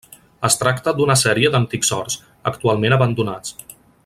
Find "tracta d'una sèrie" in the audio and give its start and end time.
0.61-1.51